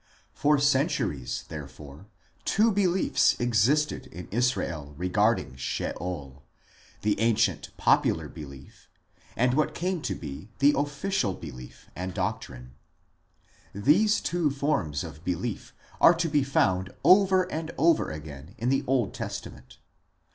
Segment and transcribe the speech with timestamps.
[0.33, 2.05] For cen SOME PRELIMINARY CONSIDERATIONS 7 turies, therefore,
[2.43, 6.41] two beliefs existed in Israel regarding Sheol
[7.03, 8.89] the ancient popular belief,
[9.37, 12.71] and what came to be the official belief and doctrine.
[13.75, 15.71] These two forms of belief
[16.01, 19.77] are to be found over and over again in the Old Testament.